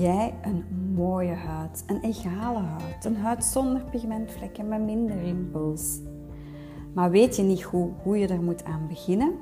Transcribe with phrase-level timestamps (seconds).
[0.00, 5.98] jij een mooie huid, een egale huid, een huid zonder pigmentvlekken, met minder rimpels.
[6.94, 9.32] Maar weet je niet hoe, hoe je er moet aan beginnen?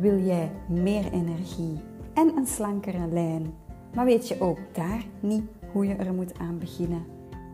[0.00, 1.80] Wil jij meer energie
[2.14, 3.54] en een slankere lijn,
[3.94, 7.04] maar weet je ook daar niet hoe je er moet aan beginnen?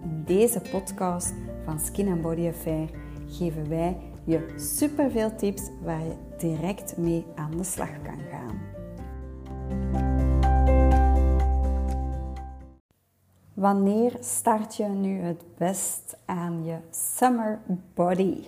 [0.02, 2.91] In deze podcast van Skin and Body Affair
[3.27, 8.65] geven wij je superveel tips waar je direct mee aan de slag kan gaan.
[13.56, 17.60] Wanneer start je nu het best aan je summer
[17.95, 18.45] body?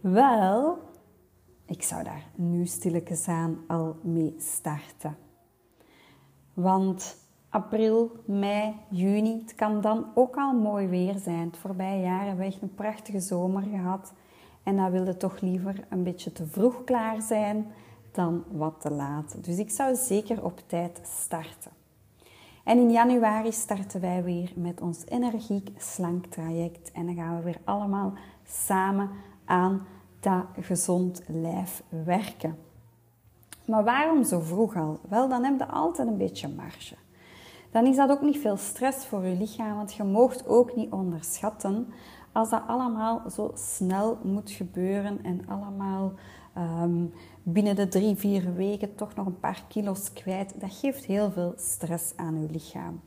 [0.00, 0.78] Wel,
[1.66, 5.16] ik zou daar nu stilletjes aan al mee starten.
[6.54, 7.16] Want
[7.48, 11.46] april, mei, juni, het kan dan ook al mooi weer zijn.
[11.46, 14.12] Het voorbije jaar hebben we echt een prachtige zomer gehad.
[14.62, 17.66] En dan wilde toch liever een beetje te vroeg klaar zijn
[18.12, 19.44] dan wat te laat.
[19.44, 21.75] Dus ik zou zeker op tijd starten.
[22.66, 26.92] En in januari starten wij weer met ons energiek slank traject.
[26.92, 28.12] En dan gaan we weer allemaal
[28.44, 29.10] samen
[29.44, 29.86] aan
[30.20, 32.58] dat gezond lijf werken.
[33.66, 35.00] Maar waarom zo vroeg al?
[35.08, 36.94] Wel, dan heb je altijd een beetje marge.
[37.70, 40.92] Dan is dat ook niet veel stress voor je lichaam, want je moogt ook niet
[40.92, 41.92] onderschatten
[42.36, 46.12] als dat allemaal zo snel moet gebeuren en allemaal
[46.54, 47.04] ehm,
[47.42, 51.52] binnen de drie, vier weken toch nog een paar kilo's kwijt, dat geeft heel veel
[51.56, 53.00] stress aan je lichaam.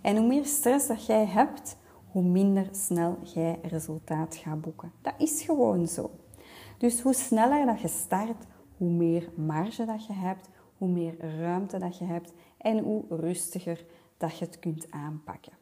[0.00, 1.76] En hoe meer stress dat jij hebt,
[2.10, 4.92] hoe minder snel jij resultaat gaat boeken.
[5.02, 6.10] Dat is gewoon zo.
[6.78, 11.78] Dus hoe sneller dat je start, hoe meer marge dat je hebt, hoe meer ruimte
[11.78, 13.84] dat je hebt en hoe rustiger
[14.16, 15.61] dat je het kunt aanpakken.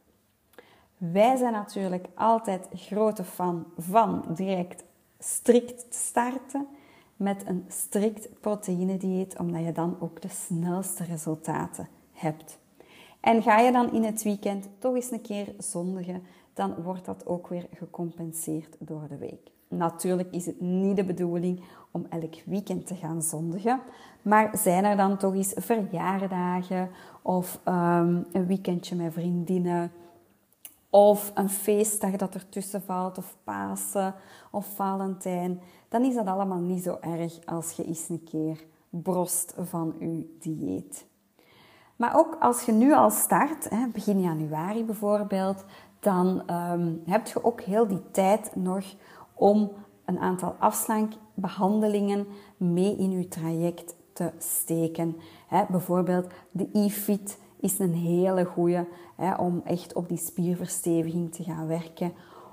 [1.01, 4.85] Wij zijn natuurlijk altijd grote fan van direct
[5.19, 6.67] strikt starten
[7.17, 12.59] met een strikt proteïnedieet, omdat je dan ook de snelste resultaten hebt.
[13.21, 16.23] En ga je dan in het weekend toch eens een keer zondigen,
[16.55, 19.51] dan wordt dat ook weer gecompenseerd door de week.
[19.69, 21.61] Natuurlijk is het niet de bedoeling
[21.91, 23.81] om elk weekend te gaan zondigen,
[24.23, 26.91] maar zijn er dan toch eens verjaardagen
[27.23, 29.93] of um, een weekendje met vriendinnen
[30.91, 34.15] of een feestdag dat ertussen valt, of Pasen
[34.51, 39.55] of Valentijn, dan is dat allemaal niet zo erg als je eens een keer brost
[39.59, 41.07] van je dieet.
[41.97, 45.65] Maar ook als je nu al start, begin januari bijvoorbeeld,
[46.01, 48.85] dan um, heb je ook heel die tijd nog
[49.35, 49.73] om
[50.05, 52.27] een aantal afslankbehandelingen
[52.57, 55.17] mee in je traject te steken.
[55.69, 58.87] bijvoorbeeld de e-fit is een hele goede
[59.39, 62.13] om echt op die spierversteviging te gaan werken.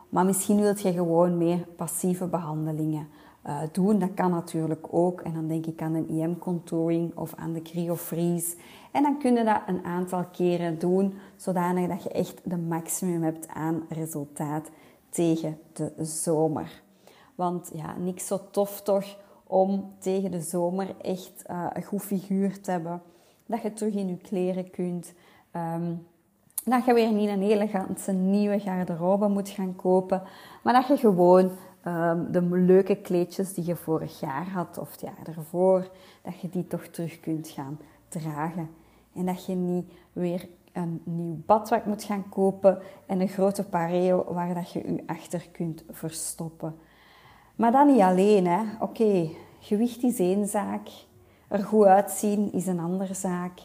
[0.09, 3.07] Maar misschien wilt je gewoon meer passieve behandelingen
[3.47, 3.99] uh, doen.
[3.99, 5.21] Dat kan natuurlijk ook.
[5.21, 8.55] En dan denk ik aan een EM-contouring of aan de cryofreeze.
[8.91, 13.23] En dan kun je dat een aantal keren doen, zodanig dat je echt de maximum
[13.23, 14.69] hebt aan resultaat
[15.09, 16.81] tegen de zomer.
[17.35, 22.61] Want ja, niks zo tof toch om tegen de zomer echt uh, een goed figuur
[22.61, 23.01] te hebben.
[23.47, 25.13] Dat je terug in je kleren kunt.
[25.55, 26.05] Um,
[26.63, 30.21] dat je weer niet een elegante nieuwe garderobe moet gaan kopen.
[30.63, 31.51] Maar dat je gewoon
[31.85, 35.89] um, de leuke kleedjes die je vorig jaar had of het jaar ervoor,
[36.21, 38.69] dat je die toch terug kunt gaan dragen.
[39.13, 44.33] En dat je niet weer een nieuw badwak moet gaan kopen en een grote pareo
[44.33, 46.75] waar dat je je achter kunt verstoppen.
[47.55, 48.47] Maar dan niet alleen.
[48.79, 49.29] Oké,
[49.59, 50.89] gewicht is één zaak.
[51.47, 53.59] Er goed uitzien is een andere zaak.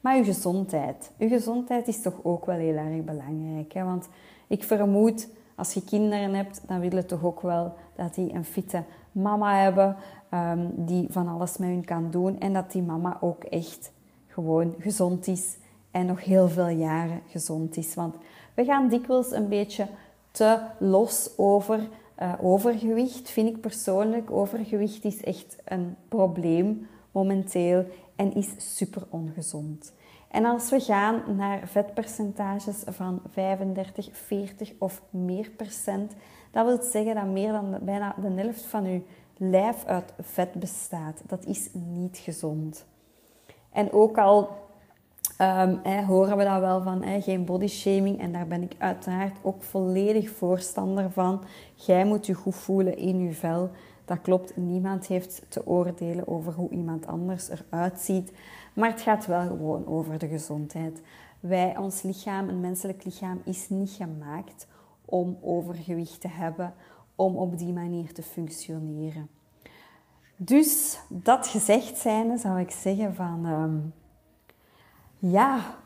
[0.00, 1.12] Maar je gezondheid.
[1.16, 3.72] Je gezondheid is toch ook wel heel erg belangrijk.
[3.72, 3.84] Hè?
[3.84, 4.08] Want
[4.46, 8.82] ik vermoed, als je kinderen hebt, dan willen toch ook wel dat die een fitte
[9.12, 9.96] mama hebben.
[10.34, 12.40] Um, die van alles met hun kan doen.
[12.40, 13.92] En dat die mama ook echt
[14.26, 15.56] gewoon gezond is.
[15.90, 17.94] En nog heel veel jaren gezond is.
[17.94, 18.14] Want
[18.54, 19.86] we gaan dikwijls een beetje
[20.30, 21.88] te los over
[22.22, 23.30] uh, overgewicht.
[23.30, 24.30] Vind ik persoonlijk.
[24.30, 27.84] Overgewicht is echt een probleem momenteel
[28.16, 29.92] en is super ongezond.
[30.28, 36.12] En als we gaan naar vetpercentages van 35, 40 of meer procent,
[36.50, 39.02] dat wil zeggen dat meer dan bijna de helft van uw
[39.36, 41.22] lijf uit vet bestaat.
[41.26, 42.86] Dat is niet gezond.
[43.72, 44.48] En ook al
[45.40, 49.62] um, horen we dat wel van geen body shaming, en daar ben ik uiteraard ook
[49.62, 51.42] volledig voorstander van.
[51.74, 53.70] Jij moet je goed voelen in je vel.
[54.06, 58.32] Dat klopt, niemand heeft te oordelen over hoe iemand anders eruit ziet.
[58.74, 61.02] Maar het gaat wel gewoon over de gezondheid.
[61.40, 64.66] Wij, ons lichaam, een menselijk lichaam, is niet gemaakt
[65.04, 66.74] om overgewicht te hebben,
[67.14, 69.28] om op die manier te functioneren.
[70.36, 73.46] Dus dat gezegd zijnde zou ik zeggen van...
[73.46, 73.92] Um,
[75.18, 75.76] ja,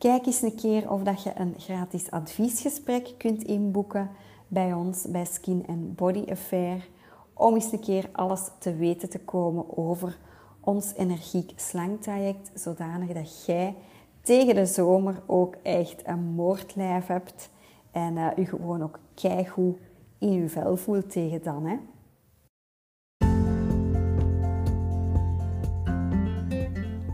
[0.00, 4.10] Kijk eens een keer of dat je een gratis adviesgesprek kunt inboeken
[4.48, 6.88] bij ons, bij Skin and Body Affair,
[7.40, 10.18] om eens een keer alles te weten te komen over
[10.60, 13.76] ons energiek slanktraject, zodanig dat jij
[14.22, 17.50] tegen de zomer ook echt een moordlijf hebt
[17.90, 19.78] en uh, u gewoon ook keigoed
[20.18, 21.66] in uw vel voelt tegen dan.
[21.66, 21.76] Hè?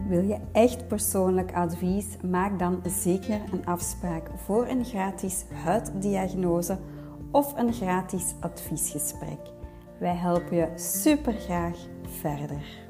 [0.08, 2.17] Wil je echt persoonlijk advies?
[2.31, 6.78] Maak dan zeker een afspraak voor een gratis huiddiagnose
[7.31, 9.56] of een gratis adviesgesprek.
[9.99, 12.86] Wij helpen je super graag verder.